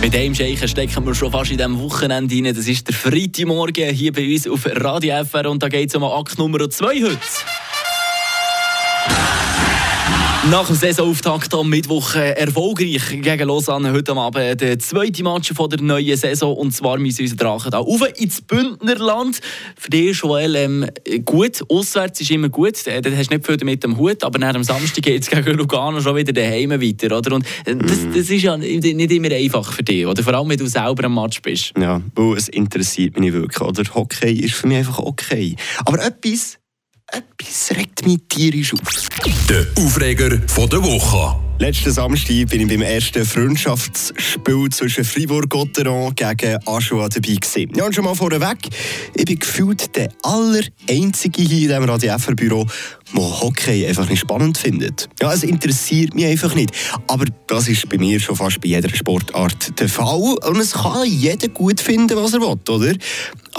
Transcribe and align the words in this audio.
Mit 0.00 0.14
dem 0.14 0.34
Scheichen 0.34 0.66
stecken 0.66 1.04
wir 1.04 1.14
schon 1.14 1.30
fast 1.30 1.50
in 1.50 1.58
diesem 1.58 1.78
Wochenende 1.78 2.34
rein. 2.34 2.54
Das 2.54 2.66
ist 2.66 2.88
der 2.88 2.94
Freitagmorgen 2.94 3.94
hier 3.94 4.12
bei 4.12 4.32
uns 4.32 4.48
auf 4.48 4.64
Radio 4.66 5.22
FR 5.24 5.50
und 5.50 5.62
da 5.62 5.68
geht 5.68 5.90
es 5.90 5.94
um 5.94 6.04
Akt 6.04 6.38
Nummer 6.38 6.70
2 6.70 6.86
heute. 7.02 7.18
Nach 10.48 10.66
dem 10.66 10.74
Saisonauftakt 10.74 11.52
am 11.52 11.68
Mittwoch 11.68 12.14
äh, 12.14 12.30
erfolgreich 12.30 13.02
gegen 13.10 13.46
Lausanne 13.46 13.92
heute 13.92 14.16
Abend 14.16 14.58
der 14.62 14.78
zweite 14.78 15.22
Match 15.22 15.52
von 15.52 15.68
der 15.68 15.82
neuen 15.82 16.16
Saison 16.16 16.56
und 16.56 16.72
zwar 16.72 16.96
müssen 16.96 17.20
unsere 17.20 17.36
Drachen 17.36 17.70
da 17.70 17.76
rauf 17.78 18.00
ins 18.16 18.40
Bündnerland. 18.40 19.38
Für 19.76 19.90
dich, 19.90 20.16
Joel, 20.16 20.56
ähm, 20.56 20.86
gut, 21.26 21.62
auswärts 21.68 22.22
ist 22.22 22.30
immer 22.30 22.48
gut, 22.48 22.86
äh, 22.86 23.02
da 23.02 23.10
hast 23.10 23.30
du 23.30 23.34
nicht 23.36 23.46
viel 23.46 23.58
mit 23.64 23.84
dem 23.84 23.98
Hut, 23.98 24.24
aber 24.24 24.38
nach 24.38 24.54
dem 24.54 24.64
Samstag 24.64 25.04
geht 25.04 25.22
es 25.22 25.28
gegen 25.28 25.58
Lugano 25.58 26.00
schon 26.00 26.16
wieder 26.16 26.32
daheim 26.32 26.70
weiter, 26.70 27.18
oder? 27.18 27.34
Und 27.34 27.44
äh, 27.66 27.76
das, 27.76 27.98
Mhm. 28.00 28.14
das 28.14 28.30
ist 28.30 28.42
ja 28.42 28.56
nicht 28.56 28.86
immer 29.12 29.30
einfach 29.30 29.70
für 29.70 29.82
dich, 29.82 30.06
oder? 30.06 30.22
Vor 30.22 30.32
allem, 30.32 30.48
wenn 30.48 30.58
du 30.58 30.66
selber 30.66 31.04
am 31.04 31.16
Match 31.16 31.42
bist. 31.42 31.74
Ja, 31.78 32.00
es 32.34 32.48
interessiert 32.48 33.20
mich 33.20 33.34
wirklich. 33.34 33.60
Oder? 33.60 33.82
Hockey 33.94 34.32
ist 34.32 34.54
für 34.54 34.68
mich 34.68 34.78
einfach 34.78 35.00
okay. 35.00 35.54
Aber 35.84 36.02
etwas, 36.02 36.56
etwas 37.12 37.76
regt 37.76 38.06
mich 38.06 38.20
tierisch 38.28 38.72
auf. 38.74 39.08
Der 39.48 39.66
Aufreger 39.76 40.38
von 40.46 40.68
der 40.68 40.82
Woche. 40.82 41.36
Letzten 41.60 41.90
Samstag 41.92 42.48
bin 42.48 42.62
ich 42.62 42.68
beim 42.68 42.80
ersten 42.80 43.22
Freundschaftsspiel 43.22 44.70
zwischen 44.70 45.04
Fribourg-Gotteron 45.04 46.14
gegen 46.14 46.56
Aschua 46.64 47.06
dabei 47.10 47.34
gewesen. 47.34 47.70
Ja, 47.76 47.84
und 47.84 47.94
schon 47.94 48.04
mal 48.04 48.14
vorweg, 48.14 48.56
ich 49.14 49.24
bin 49.26 49.38
gefühlt 49.38 49.94
der 49.94 50.08
allereinzige 50.22 51.42
hier 51.42 51.62
in 51.62 51.68
diesem 51.68 51.84
Radio 51.84 52.16
FR-Büro, 52.16 52.66
der 53.14 53.22
Hockey 53.42 53.86
einfach 53.86 54.08
nicht 54.08 54.20
spannend 54.20 54.56
findet. 54.56 55.10
Ja, 55.20 55.34
es 55.34 55.42
interessiert 55.42 56.14
mich 56.14 56.24
einfach 56.24 56.54
nicht. 56.54 56.70
Aber 57.08 57.26
das 57.46 57.68
ist 57.68 57.86
bei 57.90 57.98
mir 57.98 58.18
schon 58.20 58.36
fast 58.36 58.62
bei 58.62 58.68
jeder 58.68 58.88
Sportart 58.88 59.78
der 59.78 59.90
Fall. 59.90 60.36
Und 60.42 60.60
es 60.60 60.72
kann 60.72 61.06
jeder 61.06 61.48
gut 61.48 61.82
finden, 61.82 62.16
was 62.16 62.32
er 62.32 62.40
will, 62.40 62.56
oder? 62.68 62.94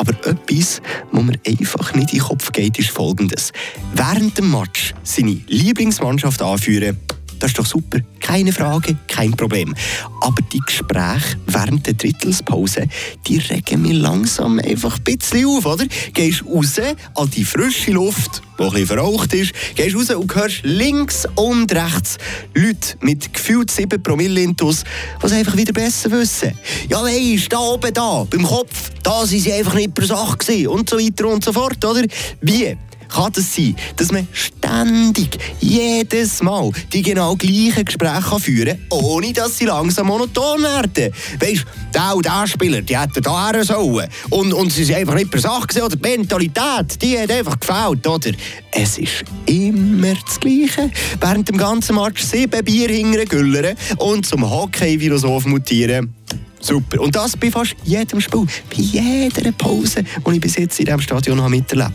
Aber 0.02 0.14
etwas, 0.28 0.82
was 1.12 1.24
mir 1.24 1.40
einfach 1.46 1.94
nicht 1.94 2.12
in 2.14 2.18
den 2.18 2.26
Kopf 2.26 2.52
geht, 2.52 2.80
ist 2.80 2.90
folgendes. 2.90 3.54
Während 3.94 4.36
dem 4.36 4.50
Match 4.50 4.96
seine 5.04 5.40
Lieblingsmannschaft 5.46 6.42
anführen, 6.42 6.98
das 7.42 7.52
ist 7.52 7.60
doch 7.60 7.66
super. 7.66 8.00
Keine 8.20 8.54
Frage, 8.54 8.96
kein 9.08 9.32
Problem. 9.32 9.74
Aber 10.22 10.42
die 10.54 10.60
Gespräche 10.60 11.38
während 11.48 11.88
der 11.88 11.96
Drittelspause, 11.96 12.88
die 13.26 13.40
regen 13.40 13.82
mich 13.82 13.94
langsam 13.94 14.60
einfach 14.60 14.98
ein 14.98 15.04
bisschen 15.04 15.48
auf, 15.48 15.66
oder? 15.66 15.86
Gehst 16.14 16.46
raus 16.46 16.80
an 17.16 17.30
die 17.32 17.44
frische 17.44 17.92
Luft, 17.92 18.44
die 18.60 18.64
ein 18.64 18.70
bisschen 18.70 18.88
verraucht 18.88 19.34
ist, 19.34 19.54
gehst 19.76 19.96
raus 19.96 20.12
und 20.12 20.36
hörst 20.36 20.60
links 20.64 21.28
und 21.36 21.74
rechts 21.74 22.18
Leute 22.54 22.96
mit 23.00 23.34
gefühlt 23.34 23.72
7 23.72 24.02
Promille 24.04 24.42
Intus, 24.42 24.84
die 25.22 25.26
es 25.26 25.32
einfach 25.32 25.58
wieder 25.58 25.74
besser 25.74 26.12
wissen. 26.12 26.54
Ja, 26.90 27.02
weisst, 27.02 27.52
da 27.52 27.58
oben, 27.58 27.92
da, 27.92 28.24
beim 28.30 28.44
Kopf, 28.44 28.92
da 29.02 29.26
sind 29.26 29.42
sie 29.42 29.54
einfach 29.54 29.74
nicht 29.74 29.96
per 29.96 30.06
Sache 30.06 30.38
gewesen 30.38 30.68
und 30.68 30.90
so 30.90 31.00
weiter 31.00 31.28
und 31.28 31.44
so 31.44 31.52
fort, 31.52 31.84
oder? 31.84 32.04
Wie? 32.42 32.78
Kann 33.12 33.32
es 33.36 33.56
sein, 33.56 33.76
dass 33.96 34.12
man 34.12 34.28
ständig, 34.32 35.38
jedes 35.60 36.42
Mal 36.42 36.72
die 36.92 37.02
genau 37.02 37.36
gleichen 37.36 37.86
Gespräche 37.86 38.40
führen 38.40 38.80
kann, 38.90 39.00
ohne 39.00 39.34
dass 39.34 39.58
sie 39.58 39.66
langsam 39.66 40.08
monoton 40.08 40.62
werden. 40.62 41.14
Weißt 41.40 41.66
du, 41.66 41.92
der 41.94 42.16
und 42.16 42.26
der 42.26 42.48
Spieler, 42.48 42.82
die 42.82 42.98
hätten 42.98 43.22
da 43.22 43.52
her 43.52 43.64
sollen. 43.64 44.08
Und, 44.30 44.54
und 44.54 44.72
sie 44.72 44.84
sind 44.84 44.96
einfach 44.96 45.16
nicht 45.16 45.32
per 45.32 45.42
Sache 45.42 45.68
gewesen, 45.68 45.86
oder 45.86 45.96
die 45.96 46.10
Mentalität, 46.10 47.02
die 47.02 47.20
hat 47.20 47.32
einfach 47.32 47.60
gefällt, 47.60 48.08
oder? 48.08 48.32
Es 48.72 48.98
ist 48.98 49.24
immer 49.46 50.14
das 50.26 50.40
Gleiche. 50.40 50.90
Während 51.20 51.50
dem 51.50 51.58
ganzen 51.58 51.96
Match 51.96 52.24
sieben 52.24 52.64
Bier 52.64 52.90
hingern, 52.90 53.26
güllern 53.26 53.76
und 53.98 54.26
zum 54.26 54.50
Hockey-Virus 54.50 55.26
aufmutieren. 55.26 56.16
Super. 56.62 57.02
Und 57.02 57.16
das 57.16 57.36
bei 57.36 57.52
fast 57.52 57.76
jedem 57.84 58.22
Spiel, 58.22 58.46
bei 58.70 58.82
jeder 58.82 59.52
Pause, 59.52 60.04
die 60.04 60.36
ich 60.36 60.42
bis 60.42 60.56
jetzt 60.58 60.80
in 60.80 60.86
diesem 60.86 61.02
Stadion 61.02 61.42
habe 61.42 61.50
miterlebt 61.50 61.82
habe. 61.82 61.94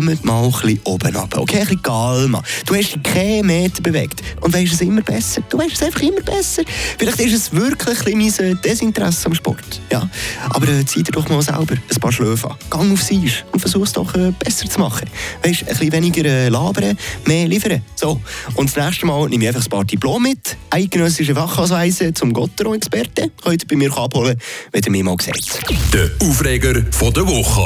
Kommt 0.00 0.24
mal 0.24 0.44
ein 0.44 0.50
bisschen 0.50 0.80
oben 0.84 1.16
runter. 1.16 1.40
Okay, 1.40 1.58
ein 1.58 1.62
bisschen 1.62 1.82
Galma. 1.82 2.42
Du 2.66 2.74
hast 2.74 2.94
dich 2.94 3.02
keinen 3.02 3.46
Meter 3.46 3.82
bewegt. 3.82 4.22
Und 4.40 4.52
weißt 4.54 4.72
es 4.72 4.80
immer 4.80 5.02
besser. 5.02 5.42
Du 5.48 5.58
weißt 5.58 5.74
es 5.74 5.82
einfach 5.82 6.00
immer 6.00 6.20
besser. 6.20 6.62
Vielleicht 6.98 7.20
ist 7.20 7.34
es 7.34 7.52
wirklich 7.52 7.98
mein 8.14 8.46
äh, 8.46 8.54
Desinteresse 8.54 9.26
am 9.26 9.34
Sport. 9.34 9.80
Ja. 9.90 10.08
Aber 10.50 10.68
äh, 10.68 10.84
zieh 10.84 11.02
dir 11.02 11.12
doch 11.12 11.28
mal 11.28 11.42
selber 11.42 11.74
ein 11.74 12.00
paar 12.00 12.12
Schläfe 12.12 12.50
an. 12.50 12.56
Gang 12.70 12.92
aufs 12.92 13.10
Eis 13.10 13.44
und 13.52 13.60
versuch 13.60 13.82
es 13.82 13.92
doch 13.92 14.14
äh, 14.14 14.32
besser 14.38 14.68
zu 14.68 14.78
machen. 14.80 15.08
Weißt, 15.42 15.62
ein 15.62 15.68
bisschen 15.68 15.92
weniger 15.92 16.24
äh, 16.24 16.48
labern, 16.48 16.96
mehr 17.26 17.48
liefern. 17.48 17.82
So. 17.94 18.20
Und 18.54 18.74
das 18.74 18.84
nächste 18.84 19.06
Mal 19.06 19.28
nehme 19.28 19.44
ich 19.44 19.48
einfach 19.48 19.64
ein 19.64 19.70
paar 19.70 19.84
Diplom 19.84 20.22
mit, 20.22 20.56
eidgenössische 20.70 21.34
Fachausweise 21.34 22.12
zum 22.14 22.32
Gotteron-Experten. 22.32 23.30
Könnt 23.42 23.68
bei 23.68 23.76
mir 23.76 23.87
abholen, 23.96 24.38
wenn 24.72 24.82
ihr 24.82 24.90
mir. 24.90 25.04
Der 25.92 26.10
Aufreger 26.20 26.82
von 26.90 27.12
der 27.12 27.26
Woche. 27.26 27.56